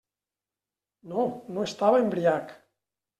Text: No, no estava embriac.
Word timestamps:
No, 1.11 1.25
no 1.57 1.65
estava 1.73 1.99
embriac. 2.05 2.55